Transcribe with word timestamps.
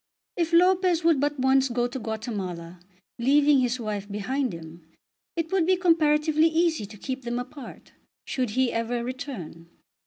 If 0.35 0.51
Lopez 0.51 1.03
would 1.03 1.19
but 1.19 1.37
once 1.39 1.69
go 1.69 1.85
to 1.85 1.99
Guatemala, 1.99 2.79
leaving 3.19 3.59
his 3.59 3.79
wife 3.79 4.09
behind 4.09 4.51
him, 4.51 4.81
it 5.35 5.51
would 5.51 5.67
be 5.67 5.77
comparatively 5.77 6.47
easy 6.47 6.87
to 6.87 6.97
keep 6.97 7.21
them 7.23 7.37
apart 7.37 7.91
should 8.25 8.49
he 8.49 8.73
ever 8.73 9.03
return. 9.03 9.69